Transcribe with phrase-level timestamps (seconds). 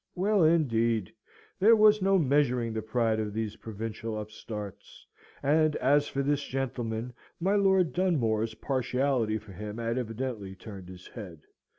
[0.15, 1.13] Well, indeed!
[1.59, 5.05] there was no measuring the pride of these provincial upstarts,
[5.43, 11.05] and as for this gentleman, my Lord Dunmore's partiality for him had evidently turned his
[11.05, 11.41] head.